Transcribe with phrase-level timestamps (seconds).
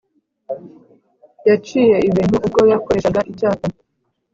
[1.49, 3.67] yaciye ibintu ubwo yakoreshaga icyapa,